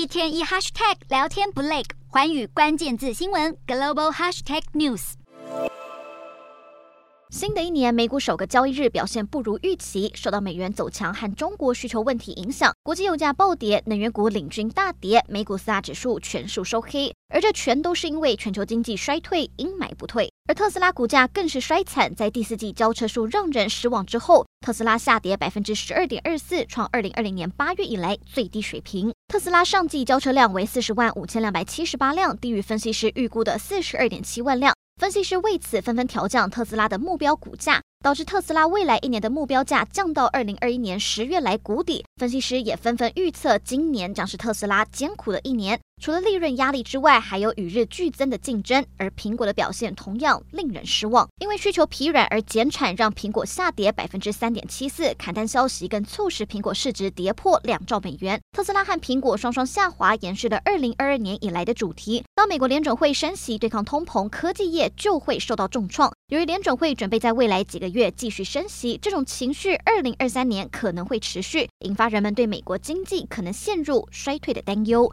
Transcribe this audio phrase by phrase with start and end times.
[0.00, 5.12] 一天一 hashtag 聊天不累，环宇关键字新闻 global hashtag news。
[7.28, 20.32] 新的一年，美股首个交易日表现不如预期，受到美元走强和中国需求问题影响，国际油价暴跌，能源股领军大跌，美股四大指数全数收黑，而这全都是因为全球经济衰退，阴霾不退。
[20.48, 29.12] 而特斯拉股价更是衰惨，在第四季交车数让人失望之后，特斯拉下跌百分之十二点二四，创二零二零年八月以来最低水平。
[29.30, 34.74] 特斯拉上季交车量为四十万五千两百七十八辆，低于分析师预估的四十二点七万辆。
[35.00, 42.04] 分析师为此纷纷调降特斯拉的目标股价，导致特斯拉未来一年的目标价降到二零二一年十月来谷底。
[42.16, 45.78] 分析师也纷纷预测，今年将是特斯拉艰苦的一年。
[46.00, 51.28] 除了利润压力之外，还有与日俱增的竞争，而苹果的表现同样令人失望。
[51.38, 55.14] 因为需求疲软而减产，让苹果下跌百分之三点七四。
[55.18, 58.40] 砍单消息更促使苹果市值跌破两兆美元。
[58.52, 62.24] 特斯拉和苹果双双下滑，延续了二零二二年以来的主题。
[62.34, 66.10] 当美国联准会升息对抗通膨，科技业就会受到重创。
[66.32, 75.08] 由于联准会准备在未来几个月继续升息，这种情绪二零二三年可能会持续，引发人们对美国经济可能陷入衰退的担忧。